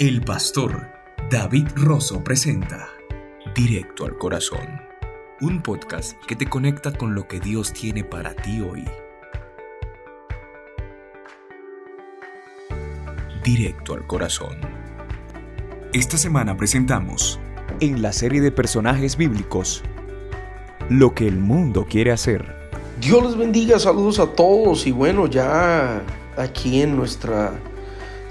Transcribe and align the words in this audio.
El 0.00 0.22
pastor 0.22 0.88
David 1.30 1.66
Rosso 1.74 2.24
presenta 2.24 2.88
Directo 3.54 4.06
al 4.06 4.16
Corazón, 4.16 4.80
un 5.42 5.60
podcast 5.60 6.18
que 6.24 6.34
te 6.34 6.46
conecta 6.46 6.90
con 6.90 7.14
lo 7.14 7.28
que 7.28 7.38
Dios 7.38 7.74
tiene 7.74 8.02
para 8.02 8.34
ti 8.34 8.62
hoy. 8.62 8.88
Directo 13.44 13.92
al 13.92 14.06
Corazón. 14.06 14.56
Esta 15.92 16.16
semana 16.16 16.56
presentamos, 16.56 17.38
en 17.80 18.00
la 18.00 18.14
serie 18.14 18.40
de 18.40 18.52
personajes 18.52 19.18
bíblicos, 19.18 19.82
lo 20.88 21.14
que 21.14 21.28
el 21.28 21.36
mundo 21.36 21.84
quiere 21.86 22.10
hacer. 22.10 22.70
Dios 23.02 23.22
les 23.22 23.36
bendiga, 23.36 23.78
saludos 23.78 24.18
a 24.18 24.28
todos 24.28 24.86
y 24.86 24.92
bueno, 24.92 25.26
ya 25.26 26.02
aquí 26.38 26.80
en 26.80 26.96
nuestra 26.96 27.52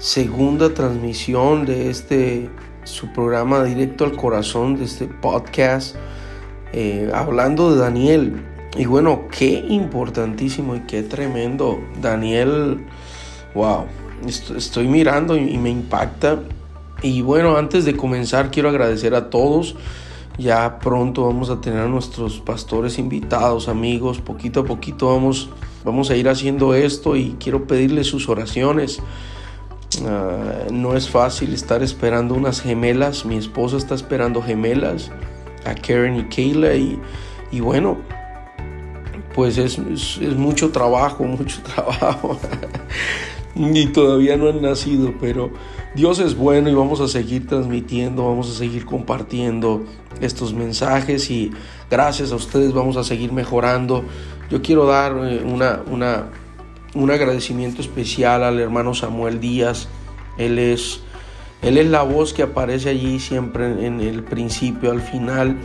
segunda 0.00 0.72
transmisión 0.72 1.66
de 1.66 1.90
este 1.90 2.48
su 2.84 3.12
programa 3.12 3.62
directo 3.62 4.06
al 4.06 4.16
corazón 4.16 4.76
de 4.76 4.86
este 4.86 5.06
podcast 5.06 5.94
eh, 6.72 7.10
hablando 7.14 7.72
de 7.72 7.80
Daniel. 7.80 8.46
Y 8.78 8.86
bueno 8.86 9.28
qué 9.30 9.62
importantísimo 9.68 10.74
y 10.74 10.80
qué 10.80 11.02
tremendo. 11.02 11.78
Daniel 12.00 12.86
wow 13.54 13.84
estoy 14.26 14.88
mirando 14.88 15.36
y 15.36 15.58
me 15.58 15.68
impacta. 15.68 16.40
Y 17.02 17.20
bueno 17.20 17.58
antes 17.58 17.84
de 17.84 17.94
comenzar 17.94 18.50
quiero 18.50 18.70
agradecer 18.70 19.14
a 19.14 19.28
todos. 19.28 19.76
Ya 20.38 20.78
pronto 20.78 21.26
vamos 21.26 21.50
a 21.50 21.60
tener 21.60 21.80
a 21.80 21.88
nuestros 21.88 22.40
pastores 22.40 22.98
invitados 22.98 23.68
amigos. 23.68 24.18
Poquito 24.22 24.60
a 24.60 24.64
poquito 24.64 25.08
vamos 25.08 25.50
vamos 25.84 26.10
a 26.10 26.16
ir 26.16 26.26
haciendo 26.30 26.72
esto 26.72 27.16
y 27.16 27.36
quiero 27.38 27.66
pedirles 27.66 28.06
sus 28.06 28.30
oraciones 28.30 29.02
Ah, 30.06 30.66
no 30.70 30.96
es 30.96 31.08
fácil 31.08 31.52
estar 31.52 31.82
esperando 31.82 32.34
unas 32.34 32.60
gemelas. 32.60 33.24
Mi 33.24 33.36
esposa 33.36 33.76
está 33.76 33.94
esperando 33.94 34.42
gemelas, 34.42 35.10
a 35.64 35.74
Karen 35.74 36.16
y 36.16 36.24
Kayla. 36.24 36.74
Y, 36.76 37.60
bueno, 37.60 37.98
pues 39.34 39.58
es, 39.58 39.78
mucho 40.36 40.70
trabajo, 40.70 41.24
mucho 41.24 41.60
trabajo. 41.62 42.38
y 43.54 43.86
todavía 43.86 44.36
no 44.36 44.48
han 44.48 44.62
nacido, 44.62 45.12
pero 45.20 45.50
Dios 45.94 46.20
es 46.20 46.36
bueno 46.36 46.70
y 46.70 46.74
vamos 46.74 47.00
a 47.00 47.08
seguir 47.08 47.48
transmitiendo, 47.48 48.28
vamos 48.28 48.48
a 48.48 48.56
seguir 48.56 48.86
compartiendo 48.86 49.84
estos 50.20 50.54
mensajes 50.54 51.30
y 51.30 51.50
gracias 51.90 52.30
a 52.30 52.36
ustedes 52.36 52.72
vamos 52.72 52.96
a 52.96 53.04
seguir 53.04 53.32
mejorando. 53.32 54.04
Yo 54.50 54.62
quiero 54.62 54.86
dar 54.86 55.12
eh, 55.24 55.42
una, 55.44 55.82
una 55.90 56.30
un 56.94 57.10
agradecimiento 57.10 57.80
especial 57.80 58.42
al 58.42 58.58
hermano 58.58 58.94
Samuel 58.94 59.40
Díaz. 59.40 59.88
Él 60.38 60.58
es, 60.58 61.00
él 61.62 61.78
es 61.78 61.86
la 61.86 62.02
voz 62.02 62.32
que 62.32 62.42
aparece 62.42 62.90
allí 62.90 63.20
siempre 63.20 63.86
en, 63.86 64.00
el 64.00 64.24
principio, 64.24 64.90
al 64.90 65.00
final. 65.00 65.56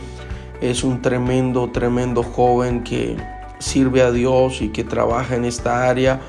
Es 0.60 0.84
un 0.84 1.02
tremendo, 1.02 1.70
tremendo 1.70 2.22
joven 2.22 2.82
que 2.82 3.16
sirve 3.58 4.02
a 4.02 4.10
Dios 4.10 4.62
y 4.62 4.68
que 4.68 4.84
trabaja 4.84 5.36
en 5.36 5.44
esta 5.44 5.88
área. 5.88 6.20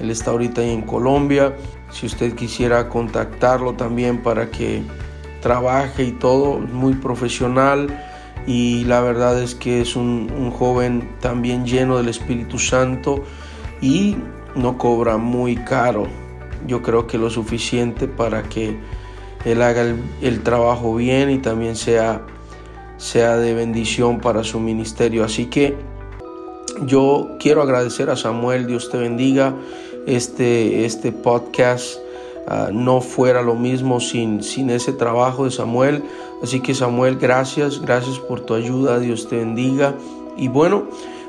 Él 0.00 0.10
está 0.10 0.32
ahorita 0.32 0.62
en 0.62 0.82
Colombia. 0.82 1.56
Si 1.90 2.06
usted 2.06 2.34
quisiera 2.34 2.88
contactarlo 2.88 3.74
también 3.74 4.22
para 4.22 4.50
que 4.50 4.82
trabaje 5.40 6.04
y 6.04 6.12
todo, 6.12 6.58
muy 6.58 6.94
profesional. 6.94 8.10
Y 8.46 8.84
la 8.84 9.00
verdad 9.00 9.40
es 9.42 9.54
que 9.54 9.80
es 9.80 9.96
un, 9.96 10.30
un 10.36 10.50
joven 10.50 11.08
también 11.20 11.64
lleno 11.64 11.96
del 11.96 12.08
Espíritu 12.08 12.58
Santo 12.58 13.24
y 13.80 14.16
no 14.54 14.78
cobra 14.78 15.16
muy 15.16 15.56
caro. 15.56 16.06
Yo 16.66 16.82
creo 16.82 17.06
que 17.06 17.18
lo 17.18 17.30
suficiente 17.30 18.08
para 18.08 18.42
que 18.44 18.78
él 19.44 19.60
haga 19.60 19.82
el, 20.22 20.42
trabajo 20.42 20.94
bien 20.94 21.30
y 21.30 21.38
también 21.38 21.76
sea, 21.76 22.22
sea 22.96 23.36
de 23.36 23.54
bendición 23.54 24.20
para 24.20 24.44
su 24.44 24.60
ministerio. 24.60 25.24
Así 25.24 25.46
que 25.46 25.76
yo 26.86 27.36
quiero 27.38 27.62
agradecer 27.62 28.10
a 28.10 28.16
Samuel, 28.16 28.66
Dios 28.66 28.90
te 28.90 28.96
bendiga. 28.96 29.54
Este, 30.06 30.84
este 30.84 31.12
podcast 31.12 31.98
ah, 32.46 32.68
no 32.72 33.00
fuera 33.00 33.40
lo 33.40 33.54
mismo 33.54 34.00
sin, 34.00 34.42
sin 34.42 34.70
ese 34.70 34.92
trabajo 34.92 35.44
de 35.44 35.50
Samuel. 35.50 36.02
Así 36.42 36.60
que 36.60 36.74
Samuel, 36.74 37.16
gracias, 37.16 37.80
gracias 37.80 38.18
por 38.18 38.40
tu 38.40 38.54
ayuda, 38.54 38.98
Dios 38.98 39.28
te 39.28 39.36
bendiga. 39.36 39.94
Y 40.36 40.48
bueno, 40.48 40.84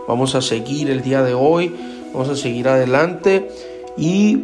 vamos 0.08 0.36
a 0.36 0.41
seguir 0.41 0.90
el 0.90 1.02
día 1.02 1.22
de 1.22 1.34
hoy 1.34 1.75
vamos 2.16 2.30
a 2.30 2.36
seguir 2.38 2.70
adelante 2.70 3.50
y 3.98 4.40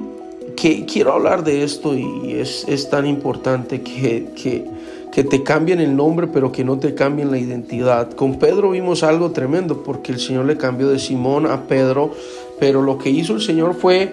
que 0.57 0.85
quiero 0.85 1.13
hablar 1.13 1.45
de 1.45 1.63
esto 1.63 1.95
y 1.95 2.33
es, 2.33 2.89
tan 2.89 3.05
importante 3.05 3.81
que, 3.81 4.27
que, 4.35 5.23
te 5.23 5.43
cambien 5.43 5.79
el 5.79 5.95
nombre 5.95 6.27
pero 6.27 6.51
que 6.51 6.65
no 6.65 6.79
te 6.79 6.93
cambien 6.93 7.31
la 7.31 7.37
identidad. 7.37 8.11
Con 8.11 8.39
Pedro 8.39 8.71
vimos 8.71 9.03
algo 9.03 9.31
tremendo 9.31 9.83
porque 9.83 10.11
el 10.11 10.19
Señor 10.19 10.45
le 10.45 10.57
cambió 10.57 10.89
de 10.89 10.99
Simón 10.99 11.45
a 11.45 11.67
Pedro, 11.67 12.11
pero 12.59 12.81
lo 12.81 12.97
que 12.97 13.09
hizo 13.09 13.35
el 13.35 13.41
Señor 13.41 13.73
fue 13.73 14.11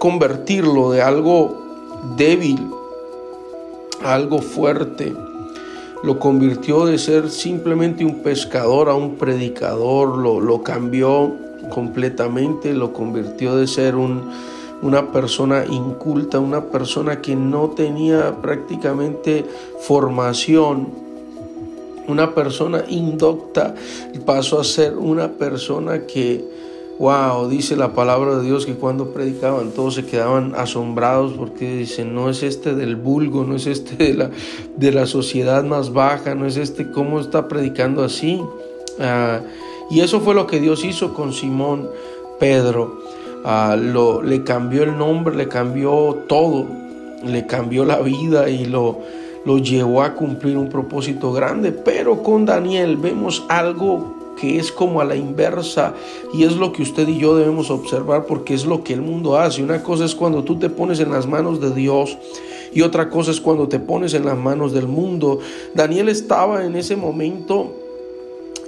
convertirlo 0.00 0.90
de 0.90 1.02
algo 1.02 1.62
débil 2.16 2.58
a 4.02 4.14
algo 4.14 4.40
fuerte. 4.40 5.14
Lo 6.02 6.18
convirtió 6.18 6.84
de 6.84 6.98
ser 6.98 7.30
simplemente 7.30 8.04
un 8.04 8.22
pescador 8.22 8.88
a 8.88 8.94
un 8.94 9.16
predicador, 9.16 10.18
lo, 10.18 10.40
lo 10.40 10.62
cambió 10.62 11.47
completamente, 11.70 12.72
lo 12.72 12.92
convirtió 12.92 13.56
de 13.56 13.66
ser 13.66 13.94
una 13.96 15.12
persona 15.12 15.64
inculta, 15.66 16.38
una 16.38 16.66
persona 16.66 17.20
que 17.20 17.36
no 17.36 17.70
tenía 17.70 18.36
prácticamente 18.40 19.44
formación, 19.80 20.88
una 22.08 22.34
persona 22.34 22.84
indocta, 22.88 23.74
pasó 24.24 24.60
a 24.60 24.64
ser 24.64 24.96
una 24.96 25.32
persona 25.32 26.06
que, 26.06 26.42
wow, 26.98 27.48
dice 27.48 27.76
la 27.76 27.92
palabra 27.92 28.38
de 28.38 28.46
Dios 28.46 28.64
que 28.64 28.74
cuando 28.74 29.12
predicaban 29.12 29.70
todos 29.70 29.96
se 29.96 30.06
quedaban 30.06 30.54
asombrados 30.56 31.34
porque 31.34 31.76
dicen, 31.76 32.14
no 32.14 32.30
es 32.30 32.42
este 32.42 32.74
del 32.74 32.96
vulgo, 32.96 33.44
no 33.44 33.56
es 33.56 33.66
este 33.66 33.96
de 33.96 34.14
la, 34.14 34.30
de 34.76 34.92
la 34.92 35.06
sociedad 35.06 35.62
más 35.64 35.92
baja, 35.92 36.34
no 36.34 36.46
es 36.46 36.56
este, 36.56 36.90
¿cómo 36.90 37.20
está 37.20 37.46
predicando 37.46 38.02
así? 38.02 38.40
Ah, 38.98 39.40
y 39.90 40.00
eso 40.00 40.20
fue 40.20 40.34
lo 40.34 40.46
que 40.46 40.60
Dios 40.60 40.84
hizo 40.84 41.14
con 41.14 41.32
Simón 41.32 41.88
Pedro. 42.38 42.98
Ah, 43.44 43.76
le 43.76 44.44
cambió 44.44 44.82
el 44.82 44.98
nombre, 44.98 45.34
le 45.34 45.48
cambió 45.48 46.24
todo, 46.28 46.66
le 47.24 47.46
cambió 47.46 47.84
la 47.84 48.00
vida 48.00 48.50
y 48.50 48.66
lo, 48.66 48.98
lo 49.44 49.58
llevó 49.58 50.02
a 50.02 50.14
cumplir 50.14 50.56
un 50.56 50.68
propósito 50.68 51.32
grande. 51.32 51.72
Pero 51.72 52.22
con 52.22 52.44
Daniel 52.44 52.96
vemos 52.96 53.44
algo 53.48 54.34
que 54.38 54.58
es 54.58 54.70
como 54.70 55.00
a 55.00 55.04
la 55.04 55.16
inversa 55.16 55.94
y 56.32 56.44
es 56.44 56.56
lo 56.56 56.72
que 56.72 56.82
usted 56.82 57.08
y 57.08 57.18
yo 57.18 57.36
debemos 57.36 57.70
observar 57.70 58.26
porque 58.26 58.54
es 58.54 58.66
lo 58.66 58.84
que 58.84 58.92
el 58.92 59.02
mundo 59.02 59.36
hace. 59.36 59.62
Una 59.62 59.82
cosa 59.82 60.04
es 60.04 60.14
cuando 60.14 60.44
tú 60.44 60.58
te 60.58 60.70
pones 60.70 61.00
en 61.00 61.10
las 61.10 61.26
manos 61.26 61.60
de 61.60 61.72
Dios 61.72 62.16
y 62.72 62.82
otra 62.82 63.08
cosa 63.08 63.30
es 63.30 63.40
cuando 63.40 63.68
te 63.68 63.80
pones 63.80 64.14
en 64.14 64.24
las 64.24 64.36
manos 64.36 64.72
del 64.72 64.86
mundo. 64.86 65.40
Daniel 65.74 66.08
estaba 66.08 66.64
en 66.64 66.76
ese 66.76 66.96
momento 66.96 67.72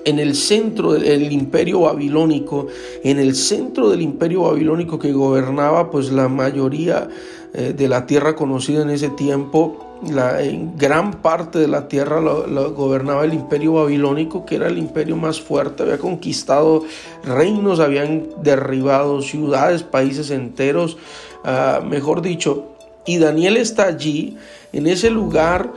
en 0.05 0.19
el 0.19 0.35
centro 0.35 0.93
del 0.93 1.33
imperio 1.33 1.81
babilónico, 1.81 2.69
en 3.05 3.19
el 3.19 3.35
centro 3.35 3.91
del 3.91 4.03
imperio 4.03 4.43
babilónico 4.43 4.99
que 4.99 5.13
gobernaba 5.13 5.91
pues 5.91 6.11
la 6.11 6.29
mayoría 6.29 7.09
eh, 7.53 7.75
de 7.77 7.89
la 7.89 8.07
tierra 8.07 8.37
conocida 8.37 8.83
en 8.83 8.91
ese 8.91 9.09
tiempo, 9.09 9.99
la, 10.09 10.41
en 10.43 10.79
gran 10.79 11.15
parte 11.15 11.59
de 11.59 11.69
la 11.69 11.89
tierra 11.89 12.21
lo, 12.21 12.73
gobernaba 12.73 13.25
el 13.25 13.35
imperio 13.35 13.75
babilónico, 13.75 14.47
que 14.47 14.57
era 14.57 14.69
el 14.69 14.79
imperio 14.79 15.17
más 15.17 15.41
fuerte, 15.41 15.83
había 15.83 15.99
conquistado 15.99 16.85
reinos, 17.25 17.81
habían 17.81 18.29
derribado 18.43 19.21
ciudades, 19.21 19.83
países 19.83 20.31
enteros, 20.31 20.97
ah, 21.45 21.81
mejor 21.87 22.23
dicho, 22.23 22.69
y 23.05 23.19
Daniel 23.19 23.57
está 23.57 23.87
allí, 23.87 24.37
en 24.73 24.87
ese 24.87 25.11
lugar, 25.11 25.73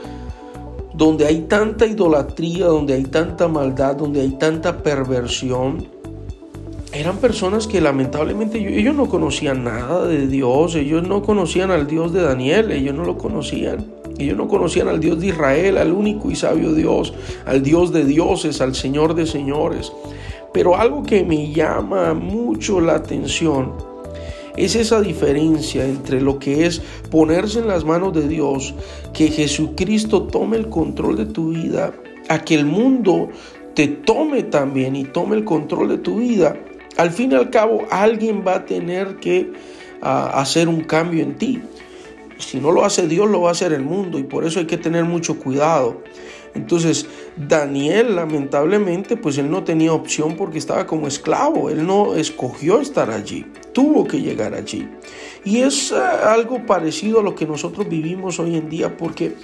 donde 0.94 1.26
hay 1.26 1.42
tanta 1.42 1.86
idolatría, 1.86 2.66
donde 2.66 2.94
hay 2.94 3.04
tanta 3.04 3.48
maldad, 3.48 3.96
donde 3.96 4.20
hay 4.20 4.30
tanta 4.30 4.82
perversión, 4.82 5.88
eran 6.92 7.16
personas 7.16 7.66
que 7.66 7.80
lamentablemente 7.80 8.58
ellos 8.58 8.94
no 8.94 9.08
conocían 9.08 9.64
nada 9.64 10.06
de 10.06 10.28
Dios, 10.28 10.76
ellos 10.76 11.02
no 11.06 11.22
conocían 11.22 11.72
al 11.72 11.88
Dios 11.88 12.12
de 12.12 12.22
Daniel, 12.22 12.70
ellos 12.70 12.94
no 12.94 13.04
lo 13.04 13.18
conocían. 13.18 13.84
Ellos 14.16 14.36
no 14.36 14.46
conocían 14.46 14.86
al 14.86 15.00
Dios 15.00 15.20
de 15.20 15.26
Israel, 15.26 15.76
al 15.76 15.90
único 15.90 16.30
y 16.30 16.36
sabio 16.36 16.72
Dios, 16.72 17.12
al 17.46 17.64
Dios 17.64 17.92
de 17.92 18.04
dioses, 18.04 18.60
al 18.60 18.76
Señor 18.76 19.14
de 19.14 19.26
señores. 19.26 19.92
Pero 20.52 20.76
algo 20.76 21.02
que 21.02 21.24
me 21.24 21.50
llama 21.50 22.14
mucho 22.14 22.80
la 22.80 22.94
atención 22.94 23.72
es 24.56 24.76
esa 24.76 25.00
diferencia 25.00 25.84
entre 25.84 26.20
lo 26.20 26.38
que 26.38 26.66
es 26.66 26.80
ponerse 27.10 27.58
en 27.58 27.68
las 27.68 27.84
manos 27.84 28.12
de 28.12 28.28
Dios, 28.28 28.74
que 29.12 29.28
Jesucristo 29.28 30.24
tome 30.24 30.56
el 30.56 30.68
control 30.68 31.16
de 31.16 31.26
tu 31.26 31.50
vida, 31.50 31.92
a 32.28 32.44
que 32.44 32.54
el 32.54 32.66
mundo 32.66 33.30
te 33.74 33.88
tome 33.88 34.44
también 34.44 34.96
y 34.96 35.04
tome 35.04 35.36
el 35.36 35.44
control 35.44 35.88
de 35.88 35.98
tu 35.98 36.18
vida. 36.18 36.56
Al 36.96 37.10
fin 37.10 37.32
y 37.32 37.34
al 37.34 37.50
cabo, 37.50 37.82
alguien 37.90 38.44
va 38.46 38.56
a 38.56 38.64
tener 38.64 39.16
que 39.16 39.52
ah, 40.00 40.30
hacer 40.34 40.68
un 40.68 40.82
cambio 40.84 41.22
en 41.22 41.36
ti. 41.36 41.60
Si 42.38 42.60
no 42.60 42.70
lo 42.70 42.84
hace 42.84 43.08
Dios, 43.08 43.28
lo 43.28 43.42
va 43.42 43.48
a 43.48 43.52
hacer 43.52 43.72
el 43.72 43.82
mundo 43.82 44.18
y 44.18 44.22
por 44.22 44.44
eso 44.44 44.60
hay 44.60 44.66
que 44.66 44.78
tener 44.78 45.04
mucho 45.04 45.38
cuidado. 45.38 46.02
Entonces, 46.54 47.06
Daniel, 47.36 48.14
lamentablemente, 48.14 49.16
pues 49.16 49.38
él 49.38 49.50
no 49.50 49.64
tenía 49.64 49.92
opción 49.92 50.36
porque 50.36 50.58
estaba 50.58 50.86
como 50.86 51.08
esclavo, 51.08 51.68
él 51.68 51.86
no 51.86 52.14
escogió 52.14 52.80
estar 52.80 53.10
allí, 53.10 53.44
tuvo 53.72 54.06
que 54.06 54.20
llegar 54.20 54.54
allí. 54.54 54.88
Y 55.44 55.58
es 55.58 55.90
eh, 55.90 55.96
algo 55.96 56.64
parecido 56.64 57.20
a 57.20 57.22
lo 57.22 57.34
que 57.34 57.46
nosotros 57.46 57.88
vivimos 57.88 58.38
hoy 58.38 58.56
en 58.56 58.68
día 58.68 58.96
porque 58.96 59.34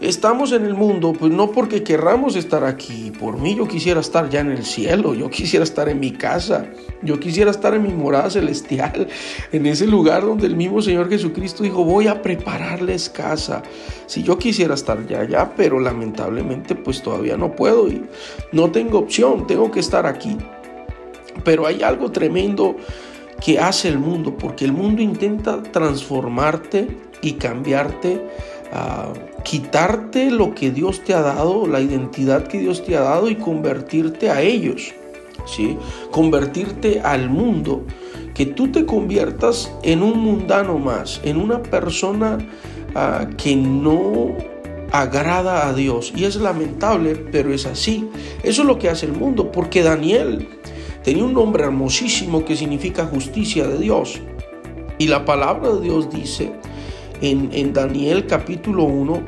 estamos 0.00 0.52
en 0.52 0.64
el 0.64 0.74
mundo, 0.74 1.12
pues 1.12 1.32
no 1.32 1.50
porque 1.50 1.82
querramos 1.82 2.36
estar 2.36 2.64
aquí. 2.64 3.12
Por 3.18 3.38
mí 3.38 3.54
yo 3.56 3.68
quisiera 3.68 4.00
estar 4.00 4.28
ya 4.28 4.40
en 4.40 4.50
el 4.50 4.64
cielo, 4.64 5.14
yo 5.14 5.30
quisiera 5.30 5.62
estar 5.62 5.88
en 5.88 6.00
mi 6.00 6.12
casa, 6.12 6.66
yo 7.02 7.20
quisiera 7.20 7.50
estar 7.50 7.74
en 7.74 7.82
mi 7.82 7.90
morada 7.90 8.30
celestial, 8.30 9.08
en 9.52 9.66
ese 9.66 9.86
lugar 9.86 10.22
donde 10.22 10.46
el 10.46 10.56
mismo 10.56 10.82
Señor 10.82 11.08
Jesucristo 11.08 11.62
dijo, 11.62 11.84
voy 11.84 12.08
a 12.08 12.22
prepararles 12.22 13.08
casa. 13.08 13.62
Si 14.06 14.22
yo 14.22 14.38
quisiera 14.38 14.74
estar 14.74 15.06
ya 15.06 15.20
allá, 15.20 15.52
pero 15.56 15.80
lamentablemente 15.80 16.74
pues 16.74 17.02
todavía 17.02 17.36
no 17.36 17.54
puedo 17.54 17.88
y 17.88 18.04
no 18.52 18.70
tengo 18.70 18.98
opción, 18.98 19.46
tengo 19.46 19.70
que 19.70 19.80
estar 19.80 20.06
aquí. 20.06 20.36
Pero 21.44 21.66
hay 21.66 21.82
algo 21.82 22.10
tremendo 22.12 22.76
que 23.44 23.58
hace 23.58 23.88
el 23.88 23.98
mundo, 23.98 24.36
porque 24.38 24.64
el 24.64 24.72
mundo 24.72 25.02
intenta 25.02 25.62
transformarte 25.62 26.96
y 27.20 27.32
cambiarte 27.32 28.22
quitarte 29.44 30.30
lo 30.30 30.54
que 30.54 30.70
Dios 30.70 31.04
te 31.04 31.14
ha 31.14 31.20
dado, 31.20 31.66
la 31.66 31.80
identidad 31.80 32.46
que 32.48 32.58
Dios 32.58 32.84
te 32.84 32.96
ha 32.96 33.02
dado 33.02 33.28
y 33.28 33.36
convertirte 33.36 34.30
a 34.30 34.40
ellos, 34.42 34.94
¿sí? 35.46 35.76
Convertirte 36.10 37.00
al 37.00 37.30
mundo, 37.30 37.84
que 38.34 38.46
tú 38.46 38.72
te 38.72 38.84
conviertas 38.84 39.70
en 39.82 40.02
un 40.02 40.18
mundano 40.18 40.78
más, 40.78 41.20
en 41.22 41.36
una 41.36 41.62
persona 41.62 42.38
ah, 42.94 43.28
que 43.36 43.54
no 43.54 44.34
agrada 44.90 45.68
a 45.68 45.74
Dios. 45.74 46.12
Y 46.16 46.24
es 46.24 46.36
lamentable, 46.36 47.14
pero 47.14 47.52
es 47.52 47.66
así. 47.66 48.08
Eso 48.42 48.62
es 48.62 48.68
lo 48.68 48.78
que 48.78 48.88
hace 48.88 49.06
el 49.06 49.12
mundo, 49.12 49.52
porque 49.52 49.82
Daniel 49.82 50.48
tenía 51.02 51.24
un 51.24 51.34
nombre 51.34 51.64
hermosísimo 51.64 52.44
que 52.44 52.56
significa 52.56 53.06
justicia 53.06 53.66
de 53.66 53.78
Dios. 53.78 54.20
Y 54.98 55.08
la 55.08 55.24
palabra 55.24 55.70
de 55.70 55.80
Dios 55.80 56.10
dice 56.10 56.52
en, 57.20 57.72
Daniel 57.72 58.26
capítulo 58.26 58.84
1, 58.84 59.22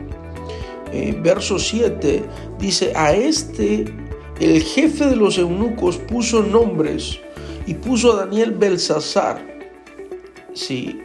eh, 0.92 1.18
verso 1.22 1.58
7, 1.58 2.24
dice, 2.58 2.92
a 2.94 3.12
este 3.12 3.84
el 4.40 4.62
jefe 4.62 5.06
de 5.06 5.16
los 5.16 5.38
eunucos 5.38 5.96
puso 5.96 6.42
nombres 6.42 7.18
y 7.66 7.74
puso 7.74 8.12
a 8.12 8.26
Daniel 8.26 8.52
Belsasar. 8.52 9.44
Sí. 10.54 11.00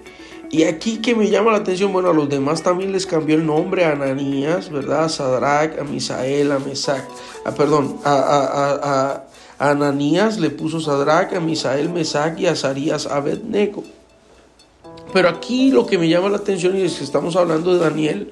Y 0.50 0.64
aquí 0.64 0.98
que 0.98 1.16
me 1.16 1.30
llama 1.30 1.52
la 1.52 1.60
atención, 1.60 1.94
bueno, 1.94 2.10
a 2.10 2.14
los 2.14 2.28
demás 2.28 2.62
también 2.62 2.92
les 2.92 3.06
cambió 3.06 3.36
el 3.36 3.46
nombre 3.46 3.86
a 3.86 3.94
Ananías, 3.94 4.70
¿verdad? 4.70 5.06
A 5.06 5.10
Sadrach, 5.10 5.80
a 5.80 5.84
Misael, 5.86 6.52
a 6.52 6.60
Mesac, 6.60 7.08
perdón, 7.56 7.98
a, 8.04 8.12
a, 8.12 9.24
a, 9.60 9.70
Ananías 9.72 10.40
le 10.40 10.50
puso 10.50 10.82
Sadrach, 10.82 11.34
a 11.34 11.40
Misael, 11.40 11.90
Mesac 11.90 12.38
y 12.38 12.48
a 12.48 12.52
Azarías 12.52 13.08
Abednego. 13.08 13.84
Pero 15.14 15.30
aquí 15.30 15.72
lo 15.72 15.86
que 15.86 15.98
me 15.98 16.10
llama 16.10 16.30
la 16.30 16.38
atención 16.38 16.76
y 16.76 16.82
es 16.82 16.98
que 16.98 17.06
estamos 17.06 17.38
hablando 17.38 17.74
de 17.74 17.80
Daniel, 17.80 18.32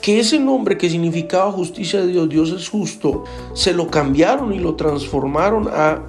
que 0.00 0.20
ese 0.20 0.38
nombre 0.38 0.78
que 0.78 0.88
significaba 0.88 1.52
justicia 1.52 2.00
de 2.00 2.08
Dios, 2.08 2.28
Dios 2.28 2.50
es 2.50 2.68
justo, 2.68 3.24
se 3.54 3.72
lo 3.72 3.90
cambiaron 3.90 4.52
y 4.52 4.58
lo 4.58 4.74
transformaron 4.74 5.68
a 5.68 6.02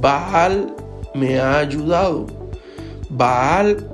Baal 0.00 0.74
me 1.14 1.38
ha 1.38 1.58
ayudado. 1.58 2.26
Baal 3.08 3.88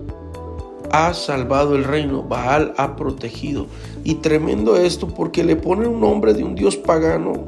ha 0.93 1.13
salvado 1.15 1.75
el 1.75 1.85
reino, 1.85 2.23
Baal 2.23 2.75
ha 2.77 2.97
protegido. 2.97 3.67
Y 4.05 4.17
tremendo 4.17 4.77
esto 4.77 5.09
porque 5.09 5.43
le 5.43 5.57
ponen 5.57 5.89
un 5.89 6.01
nombre 6.01 6.33
de 6.33 6.45
un 6.45 6.55
dios 6.55 6.77
pagano 6.77 7.45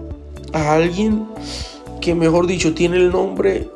a 0.53 0.75
alguien 0.75 1.27
que, 2.01 2.15
mejor 2.15 2.47
dicho, 2.47 2.75
tiene 2.75 2.97
el 2.97 3.11
nombre 3.11 3.71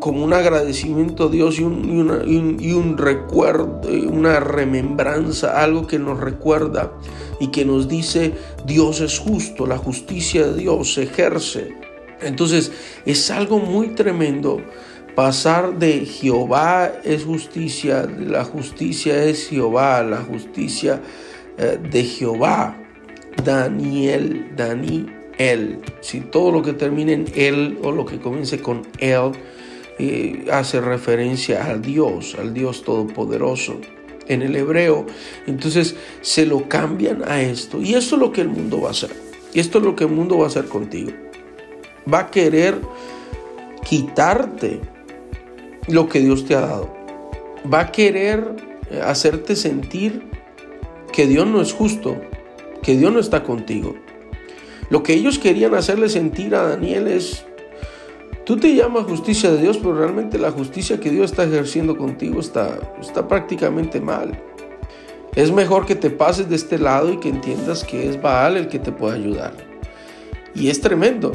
como 0.00 0.24
un 0.24 0.32
agradecimiento 0.32 1.24
a 1.24 1.28
Dios 1.30 1.58
y 1.58 1.64
un, 1.64 2.58
y, 2.60 2.72
un, 2.72 2.98
recuerdo, 2.98 3.80
una 4.08 4.40
remembranza, 4.40 5.62
algo 5.62 5.86
que 5.86 5.98
nos 5.98 6.20
recuerda 6.20 6.92
y 7.40 7.48
que 7.48 7.64
nos 7.64 7.88
dice 7.88 8.34
Dios 8.66 9.00
es 9.00 9.18
justo, 9.18 9.66
la 9.66 9.78
justicia 9.78 10.46
de 10.46 10.54
Dios 10.54 10.94
se 10.94 11.04
ejerce. 11.04 11.74
Entonces 12.20 12.72
es 13.06 13.30
algo 13.30 13.58
muy 13.58 13.88
tremendo 13.88 14.60
pasar 15.14 15.78
de 15.78 16.04
Jehová 16.06 16.92
es 17.04 17.24
justicia, 17.24 18.06
la 18.18 18.44
justicia 18.44 19.24
es 19.24 19.48
Jehová, 19.48 20.02
la 20.02 20.18
justicia 20.18 21.00
eh, 21.58 21.78
de 21.90 22.04
Jehová, 22.04 22.76
Daniel, 23.44 24.52
Daniel. 24.56 25.80
Si 26.00 26.20
todo 26.20 26.52
lo 26.52 26.62
que 26.62 26.74
termine 26.74 27.14
en 27.14 27.24
él 27.34 27.78
o 27.82 27.92
lo 27.92 28.04
que 28.04 28.18
comience 28.18 28.60
con 28.60 28.86
él 28.98 29.32
hace 30.52 30.80
referencia 30.80 31.66
a 31.66 31.76
Dios, 31.76 32.36
al 32.38 32.54
Dios 32.54 32.84
Todopoderoso 32.84 33.80
en 34.28 34.42
el 34.42 34.56
hebreo. 34.56 35.06
Entonces 35.46 35.96
se 36.22 36.46
lo 36.46 36.68
cambian 36.68 37.22
a 37.26 37.42
esto. 37.42 37.82
Y 37.82 37.94
esto 37.94 38.16
es 38.16 38.20
lo 38.20 38.32
que 38.32 38.40
el 38.40 38.48
mundo 38.48 38.80
va 38.80 38.88
a 38.88 38.92
hacer. 38.92 39.10
Y 39.52 39.60
esto 39.60 39.78
es 39.78 39.84
lo 39.84 39.96
que 39.96 40.04
el 40.04 40.10
mundo 40.10 40.38
va 40.38 40.44
a 40.44 40.48
hacer 40.48 40.66
contigo. 40.66 41.10
Va 42.12 42.20
a 42.20 42.30
querer 42.30 42.80
quitarte 43.84 44.80
lo 45.88 46.08
que 46.08 46.20
Dios 46.20 46.46
te 46.46 46.54
ha 46.54 46.60
dado. 46.60 46.94
Va 47.72 47.80
a 47.80 47.92
querer 47.92 48.56
eh, 48.90 49.00
hacerte 49.04 49.56
sentir 49.56 50.22
que 51.12 51.26
Dios 51.26 51.46
no 51.46 51.60
es 51.60 51.72
justo, 51.72 52.20
que 52.82 52.96
Dios 52.96 53.12
no 53.12 53.18
está 53.18 53.42
contigo. 53.42 53.96
Lo 54.88 55.02
que 55.02 55.14
ellos 55.14 55.38
querían 55.38 55.74
hacerle 55.74 56.08
sentir 56.08 56.54
a 56.54 56.62
Daniel 56.62 57.08
es 57.08 57.44
Tú 58.50 58.56
te 58.56 58.74
llamas 58.74 59.04
justicia 59.04 59.48
de 59.52 59.62
Dios, 59.62 59.78
pero 59.78 59.94
realmente 59.94 60.36
la 60.36 60.50
justicia 60.50 60.98
que 60.98 61.10
Dios 61.10 61.30
está 61.30 61.44
ejerciendo 61.44 61.96
contigo 61.96 62.40
está, 62.40 62.80
está 63.00 63.28
prácticamente 63.28 64.00
mal. 64.00 64.42
Es 65.36 65.52
mejor 65.52 65.86
que 65.86 65.94
te 65.94 66.10
pases 66.10 66.48
de 66.48 66.56
este 66.56 66.76
lado 66.76 67.12
y 67.12 67.18
que 67.18 67.28
entiendas 67.28 67.84
que 67.84 68.08
es 68.08 68.20
Baal 68.20 68.56
el 68.56 68.66
que 68.66 68.80
te 68.80 68.90
puede 68.90 69.18
ayudar. 69.18 69.52
Y 70.52 70.68
es 70.68 70.80
tremendo, 70.80 71.30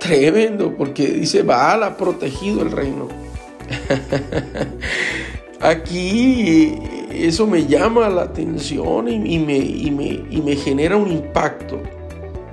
tremendo, 0.00 0.74
porque 0.76 1.06
dice 1.06 1.44
Baal 1.44 1.84
ha 1.84 1.96
protegido 1.96 2.62
el 2.62 2.72
reino. 2.72 3.06
Aquí 5.60 6.80
eso 7.12 7.46
me 7.46 7.64
llama 7.64 8.08
la 8.08 8.22
atención 8.22 9.08
y, 9.08 9.38
me, 9.38 9.56
y 9.56 10.42
me 10.44 10.56
genera 10.56 10.96
un 10.96 11.12
impacto. 11.12 11.80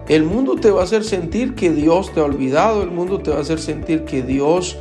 El 0.09 0.23
mundo 0.23 0.55
te 0.55 0.71
va 0.71 0.81
a 0.81 0.83
hacer 0.85 1.03
sentir 1.03 1.53
que 1.53 1.69
Dios 1.69 2.11
te 2.11 2.19
ha 2.19 2.23
olvidado, 2.23 2.81
el 2.81 2.89
mundo 2.89 3.19
te 3.19 3.29
va 3.29 3.37
a 3.37 3.41
hacer 3.41 3.59
sentir 3.59 4.05
que 4.05 4.23
Dios 4.23 4.75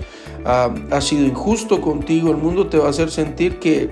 ah, 0.46 0.74
ha 0.90 1.02
sido 1.02 1.26
injusto 1.26 1.82
contigo, 1.82 2.30
el 2.30 2.38
mundo 2.38 2.66
te 2.66 2.78
va 2.78 2.86
a 2.86 2.90
hacer 2.90 3.10
sentir 3.10 3.58
que... 3.58 3.90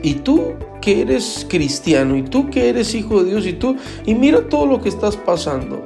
Y 0.00 0.14
tú 0.14 0.54
que 0.80 1.02
eres 1.02 1.44
cristiano, 1.50 2.16
y 2.16 2.22
tú 2.22 2.48
que 2.48 2.70
eres 2.70 2.94
hijo 2.94 3.22
de 3.22 3.30
Dios, 3.30 3.46
y 3.46 3.52
tú, 3.52 3.76
y 4.06 4.14
mira 4.14 4.48
todo 4.48 4.64
lo 4.64 4.80
que 4.80 4.88
estás 4.88 5.16
pasando. 5.16 5.82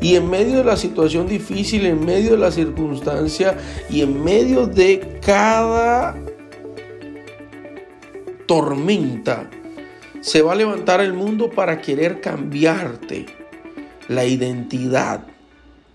Y 0.00 0.14
en 0.14 0.30
medio 0.30 0.58
de 0.58 0.64
la 0.64 0.76
situación 0.76 1.26
difícil, 1.26 1.86
en 1.86 2.04
medio 2.04 2.32
de 2.32 2.38
la 2.38 2.52
circunstancia, 2.52 3.56
y 3.90 4.02
en 4.02 4.22
medio 4.22 4.66
de 4.66 5.18
cada 5.24 6.14
tormenta, 8.46 9.50
se 10.20 10.42
va 10.42 10.52
a 10.52 10.56
levantar 10.56 11.00
el 11.00 11.14
mundo 11.14 11.50
para 11.50 11.80
querer 11.80 12.20
cambiarte 12.20 13.43
la 14.08 14.24
identidad, 14.24 15.20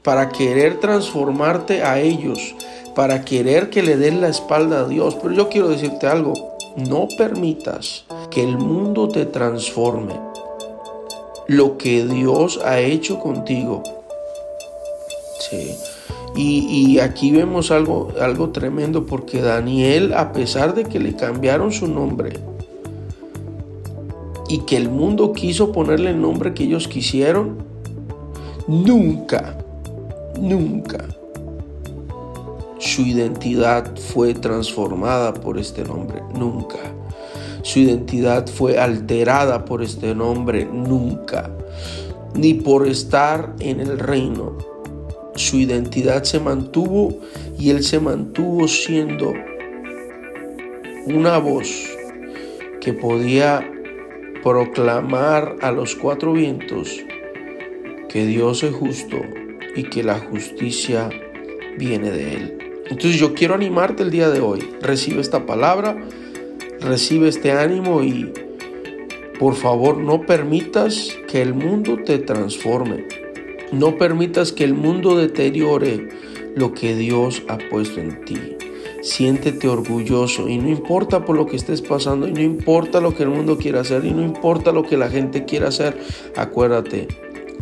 para 0.04 0.30
querer 0.30 0.80
transformarte 0.80 1.84
a 1.84 2.00
ellos, 2.00 2.56
para 2.96 3.24
querer 3.24 3.70
que 3.70 3.84
le 3.84 3.98
den 3.98 4.22
la 4.22 4.30
espalda 4.30 4.82
a 4.82 4.88
Dios. 4.88 5.16
Pero 5.22 5.34
yo 5.34 5.50
quiero 5.50 5.70
decirte 5.70 6.08
algo, 6.08 6.34
no 6.76 7.08
permitas 7.18 8.06
que 8.32 8.44
el 8.44 8.58
mundo 8.58 9.08
te 9.08 9.26
transforme. 9.26 10.16
Lo 11.48 11.78
que 11.78 12.06
Dios 12.06 12.60
ha 12.64 12.80
hecho 12.80 13.20
contigo. 13.20 13.84
Sí. 15.50 15.76
Y, 16.36 16.94
y, 16.94 17.00
aquí 17.00 17.32
vemos 17.32 17.72
algo, 17.72 18.14
algo 18.22 18.50
tremendo 18.50 19.08
porque 19.08 19.42
Daniel, 19.42 20.14
a 20.14 20.32
pesar 20.32 20.76
de 20.76 20.84
que 20.84 21.00
le 21.00 21.16
cambiaron 21.16 21.72
su 21.72 21.88
nombre 21.88 22.34
y 24.48 24.60
que 24.60 24.78
el 24.78 24.90
mundo 24.90 25.34
quiso 25.34 25.72
ponerle 25.72 26.12
el 26.12 26.22
nombre 26.22 26.54
que 26.54 26.64
ellos 26.64 26.88
quisieron, 26.88 27.69
Nunca, 28.70 29.58
nunca 30.40 31.04
su 32.78 33.02
identidad 33.02 33.98
fue 33.98 34.36
transformada 34.36 35.34
por 35.34 35.58
este 35.58 35.84
nombre, 35.84 36.22
nunca. 36.38 36.78
Su 37.64 37.80
identidad 37.80 38.46
fue 38.48 38.78
alterada 38.78 39.66
por 39.66 39.82
este 39.82 40.14
nombre, 40.14 40.66
nunca. 40.66 41.50
Ni 42.36 42.54
por 42.54 42.88
estar 42.88 43.56
en 43.60 43.80
el 43.80 43.98
reino. 43.98 44.56
Su 45.34 45.58
identidad 45.58 46.24
se 46.24 46.40
mantuvo 46.40 47.18
y 47.58 47.72
él 47.72 47.84
se 47.84 48.00
mantuvo 48.00 48.68
siendo 48.68 49.34
una 51.08 51.40
voz 51.40 51.90
que 52.82 52.94
podía 52.94 53.68
proclamar 54.44 55.56
a 55.64 55.72
los 55.72 55.96
cuatro 55.96 56.34
vientos 56.34 57.00
que 58.10 58.26
Dios 58.26 58.64
es 58.64 58.74
justo 58.74 59.18
y 59.76 59.84
que 59.84 60.04
la 60.04 60.20
justicia 60.20 61.10
viene 61.78 62.12
de 62.12 62.34
Él. 62.34 62.58
Entonces 62.90 63.20
yo 63.20 63.34
quiero 63.34 63.54
animarte 63.54 64.04
el 64.04 64.12
día 64.12 64.30
de 64.30 64.42
hoy. 64.42 64.68
Recibe 64.82 65.22
esta 65.22 65.46
palabra, 65.46 65.96
recibe 66.82 67.30
este 67.30 67.52
ánimo 67.52 68.04
y 68.04 68.34
por 69.40 69.56
favor 69.56 69.98
no 69.98 70.22
permitas 70.22 71.16
que 71.30 71.42
el 71.42 71.54
mundo 71.54 71.98
te 72.04 72.18
transforme. 72.18 73.06
No 73.72 73.98
permitas 73.98 74.52
que 74.52 74.64
el 74.64 74.74
mundo 74.74 75.16
deteriore 75.16 76.10
lo 76.56 76.74
que 76.74 76.96
Dios 76.96 77.44
ha 77.48 77.58
puesto 77.58 78.00
en 78.02 78.26
ti. 78.26 78.58
Siéntete 79.02 79.68
orgulloso 79.68 80.50
y 80.50 80.58
no 80.58 80.68
importa 80.68 81.24
por 81.24 81.38
lo 81.38 81.46
que 81.46 81.56
estés 81.56 81.82
pasando 81.82 82.28
y 82.28 82.34
no 82.34 82.42
importa 82.42 83.00
lo 83.00 83.16
que 83.16 83.24
el 83.24 83.30
mundo 83.30 83.58
quiera 83.58 83.82
hacer 83.82 84.04
y 84.04 84.12
no 84.12 84.24
importa 84.24 84.72
lo 84.72 84.84
que 84.84 84.98
la 84.98 85.10
gente 85.10 85.46
quiera 85.46 85.70
hacer. 85.70 85.98
Acuérdate, 86.36 87.08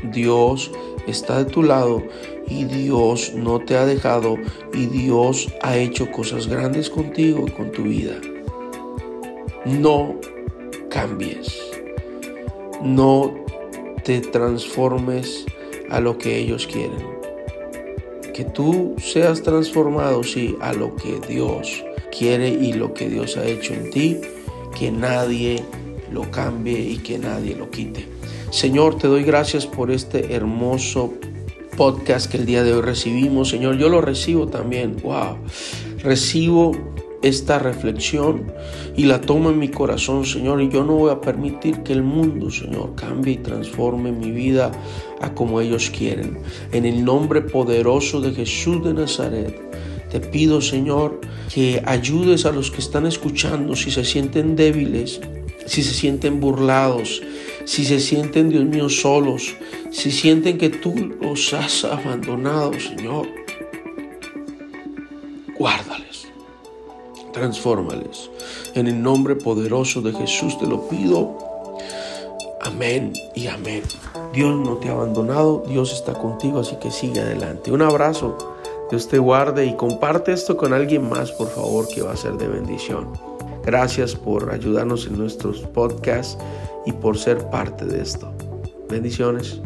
Dios 0.04 0.72
está 1.08 1.44
de 1.44 1.52
tu 1.52 1.64
lado 1.64 2.04
y 2.48 2.66
Dios 2.66 3.34
no 3.36 3.60
te 3.60 3.76
ha 3.76 3.86
dejado 3.86 4.36
y 4.74 4.86
Dios 4.86 5.48
ha 5.62 5.78
hecho 5.78 6.12
cosas 6.12 6.48
grandes 6.48 6.90
contigo 6.90 7.46
y 7.48 7.52
con 7.52 7.72
tu 7.72 7.84
vida. 7.84 8.16
No 9.66 10.16
cambies. 10.90 11.60
No 12.82 13.34
te 14.04 14.22
transformes 14.22 15.46
a 15.90 16.00
lo 16.00 16.18
que 16.18 16.38
ellos 16.38 16.68
quieren. 16.68 17.18
Que 18.34 18.46
tú 18.46 18.96
seas 19.00 19.42
transformado, 19.42 20.24
sí, 20.24 20.56
a 20.62 20.74
lo 20.74 20.96
que 20.96 21.20
Dios 21.28 21.84
quiere 22.18 22.50
y 22.50 22.74
lo 22.74 22.94
que 22.94 23.10
Dios 23.10 23.36
ha 23.36 23.46
hecho 23.46 23.74
en 23.74 23.90
ti. 23.90 24.18
Que 24.78 24.92
nadie 24.92 25.64
lo 26.12 26.30
cambie 26.30 26.80
y 26.80 26.98
que 27.00 27.18
nadie 27.18 27.56
lo 27.56 27.70
quite. 27.72 28.06
Señor, 28.50 28.98
te 28.98 29.08
doy 29.08 29.24
gracias 29.24 29.68
por 29.68 29.92
este 29.92 30.34
hermoso 30.34 31.14
podcast 31.76 32.32
que 32.32 32.38
el 32.38 32.46
día 32.46 32.64
de 32.64 32.74
hoy 32.74 32.82
recibimos. 32.82 33.50
Señor, 33.50 33.78
yo 33.78 33.90
lo 33.90 34.00
recibo 34.00 34.48
también. 34.48 34.96
Wow. 35.04 35.38
Recibo 36.00 36.72
esta 37.22 37.60
reflexión 37.60 38.52
y 38.96 39.04
la 39.04 39.20
tomo 39.20 39.50
en 39.50 39.60
mi 39.60 39.68
corazón, 39.68 40.26
Señor, 40.26 40.62
y 40.62 40.70
yo 40.70 40.86
no 40.86 40.94
voy 40.94 41.12
a 41.12 41.20
permitir 41.20 41.84
que 41.84 41.92
el 41.92 42.04
mundo, 42.04 42.50
Señor, 42.50 42.96
cambie 42.96 43.34
y 43.34 43.38
transforme 43.38 44.14
mi 44.14 44.32
vida 44.32 44.72
a 45.20 45.34
como 45.34 45.60
ellos 45.60 45.90
quieren. 45.90 46.40
En 46.72 46.86
el 46.86 47.04
nombre 47.04 47.42
poderoso 47.42 48.22
de 48.22 48.34
Jesús 48.34 48.84
de 48.84 48.94
Nazaret, 48.94 49.60
te 50.10 50.22
pido, 50.22 50.62
Señor, 50.62 51.20
que 51.54 51.82
ayudes 51.86 52.46
a 52.46 52.54
los 52.54 52.72
que 52.72 52.80
están 52.80 53.06
escuchando 53.06 53.76
si 53.76 53.92
se 53.92 54.06
sienten 54.06 54.56
débiles, 54.56 55.20
si 55.66 55.84
se 55.84 55.94
sienten 55.94 56.40
burlados, 56.40 57.22
si 57.68 57.84
se 57.84 58.00
sienten, 58.00 58.48
Dios 58.48 58.64
mío, 58.64 58.88
solos, 58.88 59.54
si 59.92 60.10
sienten 60.10 60.58
que 60.58 60.70
tú 60.70 60.96
los 61.22 61.54
has 61.54 61.84
abandonado, 61.84 62.72
Señor, 62.80 63.28
guárdales, 65.60 66.30
transfórmales. 67.34 68.32
En 68.74 68.88
el 68.88 69.04
nombre 69.04 69.36
poderoso 69.36 70.02
de 70.02 70.14
Jesús 70.14 70.58
te 70.58 70.66
lo 70.66 70.88
pido. 70.88 71.38
Amén 72.62 73.12
y 73.36 73.48
amén. 73.48 73.84
Dios 74.34 74.56
no 74.56 74.78
te 74.78 74.88
ha 74.88 74.94
abandonado, 74.94 75.66
Dios 75.68 75.92
está 75.92 76.14
contigo, 76.14 76.62
así 76.62 76.78
que 76.78 76.90
sigue 76.90 77.20
adelante. 77.20 77.74
Un 77.74 77.82
abrazo, 77.82 78.38
Dios 78.90 79.10
te 79.10 79.18
guarde 79.18 79.66
y 79.66 79.76
comparte 79.76 80.32
esto 80.32 80.56
con 80.56 80.72
alguien 80.72 81.10
más, 81.10 81.34
por 81.34 81.50
favor, 81.50 81.86
que 81.90 82.02
va 82.02 82.14
a 82.14 82.18
ser 82.18 82.38
de 82.38 82.48
bendición. 82.48 83.37
Gracias 83.68 84.16
por 84.16 84.50
ayudarnos 84.50 85.06
en 85.08 85.18
nuestros 85.18 85.60
podcasts 85.60 86.38
y 86.86 86.94
por 86.94 87.18
ser 87.18 87.50
parte 87.50 87.86
de 87.86 88.02
esto. 88.02 88.34
Bendiciones. 88.90 89.62